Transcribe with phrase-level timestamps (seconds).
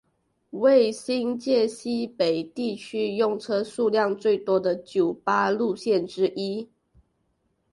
[0.49, 6.67] 为新界西北地区用车数量最多的九巴路线之一。